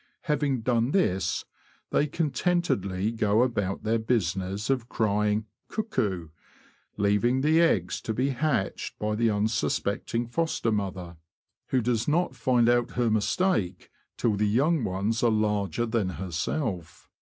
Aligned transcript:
Having 0.21 0.61
done 0.61 0.91
this, 0.93 1.45
they 1.91 2.07
contentedly 2.07 3.11
go 3.11 3.43
about 3.43 3.83
their 3.83 3.99
business 3.99 4.67
of 4.71 4.89
crying 4.89 5.45
''Cuckoo," 5.69 6.29
leaving 6.97 7.41
the 7.41 7.61
eggs 7.61 8.01
to 8.01 8.11
be 8.11 8.29
hatched 8.29 8.97
by 8.97 9.13
the 9.13 9.29
unsuspecting 9.29 10.25
foster 10.25 10.71
mother, 10.71 11.17
who 11.67 11.81
does 11.81 12.07
not 12.07 12.35
find 12.35 12.67
out 12.67 12.93
her 12.93 13.11
mistake 13.11 13.91
till 14.17 14.33
the 14.33 14.47
young 14.49 14.83
ones 14.83 15.21
are 15.21 15.29
larger 15.29 15.85
than 15.85 16.09
herself. 16.09 17.07